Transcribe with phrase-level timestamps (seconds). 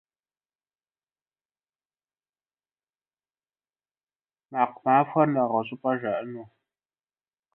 [4.49, 6.49] Дата заседания будет объявлена отдельно.